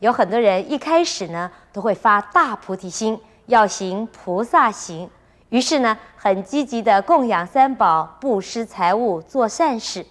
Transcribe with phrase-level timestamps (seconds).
[0.00, 5.08] 有很多人一开始呢都会发大菩提心，要行菩萨行，
[5.50, 10.04] 于是呢很积极地供养三宝、布施财物、做善事。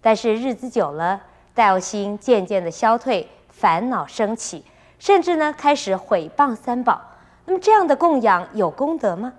[0.00, 1.20] 但是日子久了，
[1.54, 4.64] 道心渐渐的消退，烦恼升起，
[4.98, 7.00] 甚至呢开始毁谤三宝。
[7.44, 9.32] 那么这样的供养有功德吗？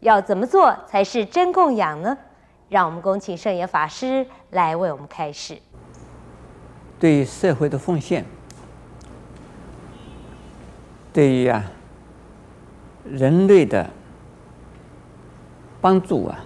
[0.00, 2.16] 要怎么做才是真供养呢？
[2.68, 5.58] 让我们恭请圣严法师来为我们开示。
[6.98, 8.24] 对社会的奉献，
[11.16, 11.64] 对于啊
[13.10, 13.88] 人类的
[15.80, 16.44] 帮助啊，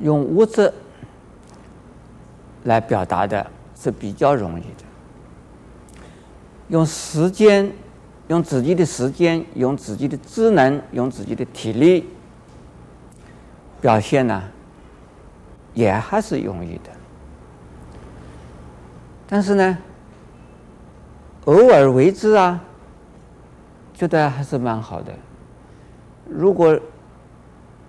[0.00, 0.74] 用物质
[2.64, 4.84] 来表达的是比较容易的。
[6.66, 7.70] 用时间，
[8.26, 12.08] 用自己的时间，用自己的智能，用自己的体力
[13.80, 14.42] 表现呢，
[15.74, 16.90] 也还是容易的。
[19.28, 19.78] 但是呢，
[21.44, 22.62] 偶尔为之啊，
[23.92, 25.12] 觉得还是蛮好的。
[26.26, 26.78] 如果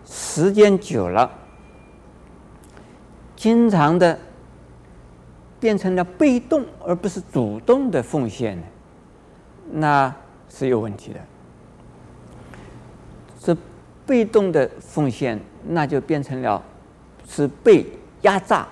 [0.06, 1.32] 时间久了，
[3.36, 4.20] 经常的
[5.60, 8.62] 变成了被动而不是主动的奉献，
[9.72, 10.14] 那
[10.50, 11.20] 是有问题的。
[13.40, 13.56] 是
[14.06, 16.62] 被动的奉献，那就变成了
[17.28, 17.86] 是被
[18.24, 18.68] 压榨、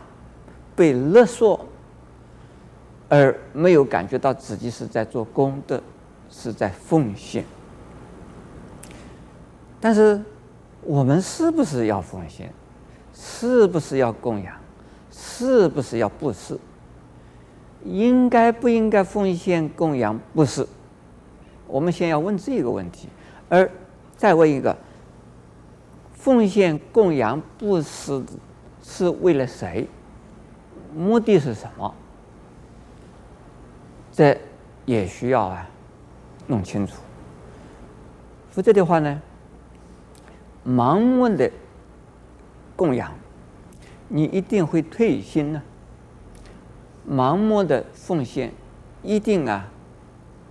[0.75, 1.65] 被勒索。
[3.13, 5.79] 而没有感觉到自己是在做功德，
[6.31, 7.45] 是在奉献。
[9.79, 10.19] 但是，
[10.81, 12.51] 我们是不是要奉献？
[13.13, 14.55] 是不是要供养？
[15.11, 16.57] 是不是要布施？
[17.85, 20.67] 应该不应该奉献、供养、布施？
[21.67, 23.09] 我们先要问这个问题，
[23.47, 23.69] 而
[24.17, 24.75] 再问一个：
[26.13, 28.23] 奉献、供养、布施
[28.81, 29.87] 是为了谁？
[30.95, 31.93] 目的是什么？
[34.13, 34.37] 这
[34.85, 35.67] 也需要啊
[36.45, 37.01] 弄清楚，
[38.51, 39.19] 否则的话呢，
[40.63, 41.51] 盲目的
[42.75, 43.11] 供养，
[44.07, 45.61] 你一定会退心呢；
[47.09, 48.53] 盲目的奉献，
[49.01, 49.67] 一定啊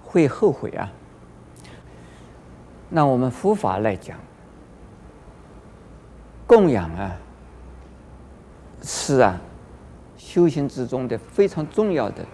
[0.02, 0.90] 会后悔啊。
[2.88, 4.18] 那我们佛法来讲，
[6.48, 7.16] 供养啊
[8.82, 9.40] 是啊
[10.16, 12.26] 修行之中的非常重要的。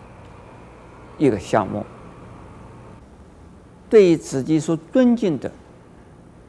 [1.19, 1.85] 一个项目，
[3.91, 5.51] 对于自己所尊敬的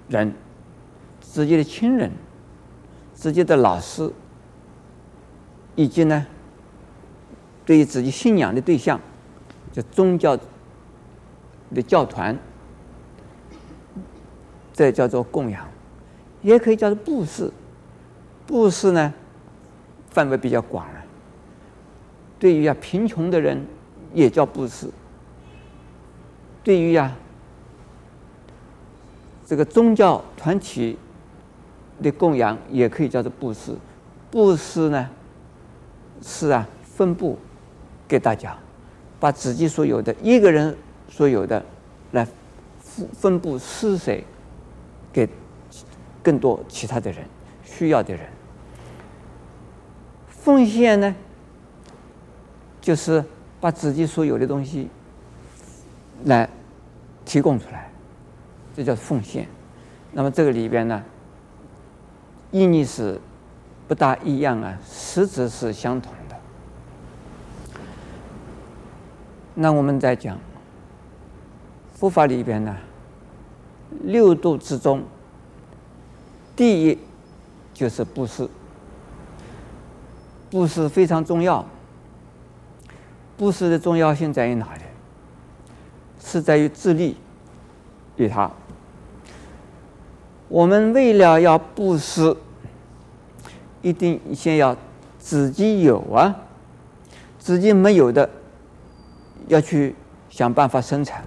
[0.07, 0.31] 人、
[1.19, 2.11] 自己的亲人、
[3.15, 4.13] 自己的老师，
[5.75, 6.27] 以及呢，
[7.65, 9.01] 对于自己信仰的对象，
[9.71, 10.37] 就宗教
[11.73, 12.37] 的教团，
[14.71, 15.67] 这叫做供养，
[16.43, 17.51] 也可以叫做布施。
[18.45, 19.11] 布施呢，
[20.11, 21.03] 范围比较广了。
[22.37, 23.65] 对于啊贫穷的人。
[24.13, 24.89] 也叫布施。
[26.63, 27.15] 对于呀、
[29.45, 30.97] 这个宗教团体
[32.01, 33.73] 的供养也可以叫做布施。
[34.29, 35.09] 布施呢，
[36.21, 37.37] 是啊，分布
[38.07, 38.57] 给大家，
[39.19, 40.75] 把自己所有的一个人
[41.09, 41.65] 所有的
[42.11, 42.27] 来
[42.79, 44.15] 分分布施舍
[45.11, 45.27] 给
[46.21, 47.25] 更多其他的人
[47.63, 48.29] 需要的人。
[50.27, 51.15] 奉献呢，
[52.81, 53.23] 就是。
[53.61, 54.87] 把自己所有的东西
[56.25, 56.49] 来
[57.25, 57.91] 提供出来，
[58.75, 59.47] 这叫奉献。
[60.11, 61.03] 那么这个里边呢，
[62.51, 63.19] 意义是
[63.87, 66.35] 不大一样啊，实质是相同的。
[69.55, 70.37] 那我们再讲
[71.93, 72.77] 佛法里边呢，
[74.03, 75.03] 六度之中，
[76.55, 76.97] 第一
[77.73, 78.49] 就是布施，
[80.49, 81.65] 布施非常重要。
[83.39, 84.81] 布施的重要性在于哪里？
[86.21, 87.15] 是在于自利
[88.17, 88.51] 利他。
[90.49, 92.35] 我们为了要布施，
[93.81, 94.75] 一定先要
[95.17, 96.35] 自己有啊，
[97.39, 98.29] 自己没有的，
[99.47, 99.95] 要去
[100.29, 101.21] 想办法生产；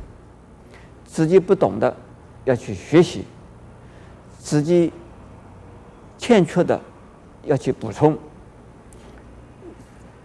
[1.06, 1.96] 自己不懂的，
[2.44, 3.22] 要去学习；
[4.38, 4.92] 自己
[6.18, 6.78] 欠缺的，
[7.44, 8.18] 要去补充。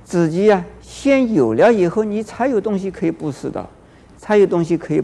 [0.03, 3.69] 自己呀、啊，先有了以后，你才有东西可以布施的，
[4.17, 5.03] 才有东西可以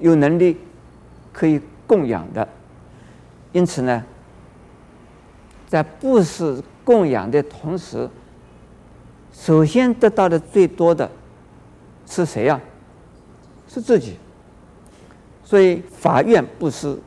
[0.00, 0.56] 有能力
[1.32, 2.46] 可以供养的。
[3.52, 4.04] 因此呢，
[5.68, 8.10] 在布施供养的同时，
[9.32, 11.08] 首先得到的最多的
[12.04, 12.60] 是谁呀、
[13.68, 14.16] 是自己。
[15.44, 16.98] 所以发愿布施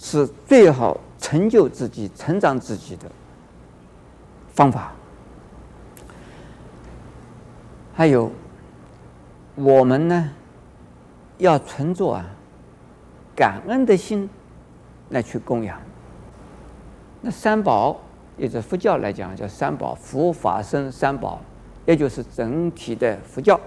[0.00, 3.08] 是最好成就自己、成长自己的
[4.52, 4.92] 方法。
[8.00, 8.32] 还有，
[9.56, 10.30] 我们呢，
[11.36, 12.24] 要存着啊
[13.36, 14.26] 感恩的心
[15.10, 15.78] 来去供养。
[17.20, 18.00] 那三宝，
[18.38, 21.42] 也就是佛教来讲叫三宝，佛法僧三宝，
[21.84, 23.60] 也就是整体的佛教。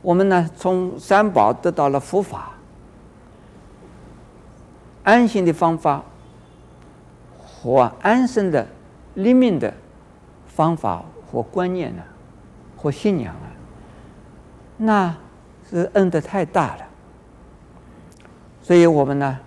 [0.00, 2.52] 我们呢，从三宝得到了佛法，
[5.02, 6.04] 安心的方法
[7.44, 8.64] 和安身的
[9.14, 9.74] 立命的
[10.46, 12.04] 方法和观念呢，
[12.82, 13.46] 或信仰啊，
[14.76, 15.16] 那
[15.70, 16.82] 是恩的太大了。
[18.60, 19.38] 所以我们呢，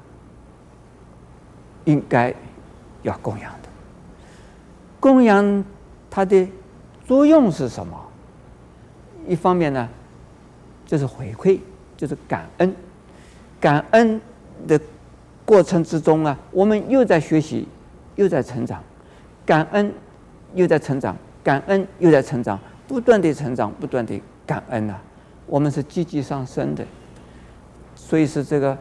[1.84, 2.34] 应该
[3.02, 3.70] 要供养的。
[5.02, 5.66] 供养
[6.10, 6.48] 它的
[7.06, 8.02] 作用是什么？
[9.28, 9.90] 一方面呢，
[10.86, 11.60] 就是回馈，
[11.98, 12.74] 就是感恩。
[13.60, 14.22] 感恩
[14.68, 14.80] 的
[15.44, 17.68] 过程之中啊，我们又在学习，
[18.16, 18.81] 又在成长。
[19.46, 19.94] 感恩
[20.54, 25.02] 又在成长，感恩又在成长，不断的成长，不断的感恩啊，
[25.46, 26.86] 我们是积极上升的。
[27.96, 28.78] 所以是这个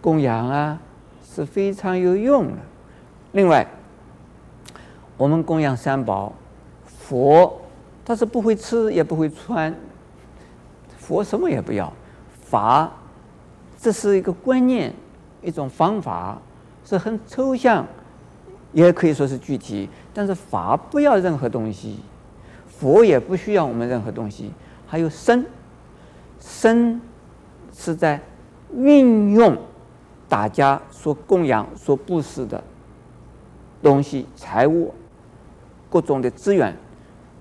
[0.00, 0.78] 供养啊，
[1.28, 2.52] 是非常有用的。
[3.32, 3.66] 另外，
[5.16, 6.32] 我们供养三宝，
[6.86, 7.60] 佛
[8.04, 9.74] 他是不会吃也不会穿。
[10.98, 11.92] 佛什么也不要，
[12.44, 12.90] 法，
[13.78, 14.92] 这是一个观念，
[15.42, 16.38] 一种方法，
[16.84, 17.86] 是很抽象，
[18.72, 19.88] 也可以说是具体。
[20.14, 22.00] 但是法不要任何东西，
[22.78, 24.52] 佛也不需要我们任何东西。
[24.86, 25.44] 还有身，
[26.40, 27.00] 身
[27.72, 28.20] 是在
[28.74, 29.56] 运用
[30.28, 32.62] 大家所供养、所布施的
[33.82, 34.94] 东西、财物、
[35.90, 36.76] 各种的资源，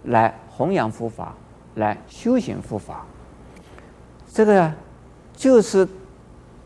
[0.05, 1.35] 来弘扬佛法，
[1.75, 3.05] 来修行佛法。
[4.27, 4.71] 这个
[5.33, 5.87] 就是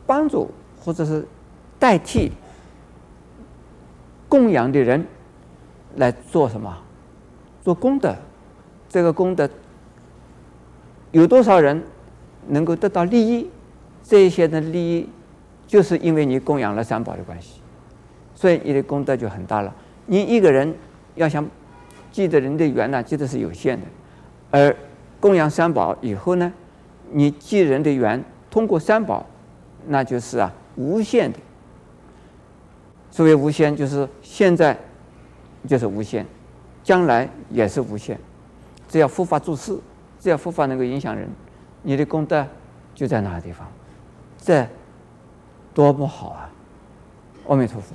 [0.05, 0.49] 帮助
[0.79, 1.27] 或者是
[1.77, 2.31] 代替
[4.27, 5.05] 供养的人
[5.95, 6.77] 来做什么？
[7.61, 8.15] 做功德。
[8.89, 9.47] 这个功德
[11.11, 11.81] 有多少人
[12.47, 13.49] 能够得到利益？
[14.03, 15.07] 这些的利益
[15.67, 17.61] 就是因为你供养了三宝的关系，
[18.33, 19.71] 所以你的功德就很大了。
[20.07, 20.73] 你一个人
[21.13, 21.47] 要想
[22.11, 23.85] 积的人的缘呢，积的是有限的，
[24.49, 24.75] 而
[25.19, 26.51] 供养三宝以后呢？
[27.11, 29.25] 你积人的缘，通过三宝，
[29.87, 31.39] 那就是啊无限的。
[33.11, 34.77] 所谓无限，就是现在
[35.67, 36.25] 就是无限，
[36.83, 38.19] 将来也是无限。
[38.89, 39.79] 只要佛法做事，
[40.19, 41.29] 只要佛法能够影响人，
[41.83, 42.45] 你的功德
[42.93, 43.65] 就在那个地方。
[44.37, 44.67] 这
[45.73, 46.49] 多不好啊！
[47.47, 47.93] 阿弥陀佛。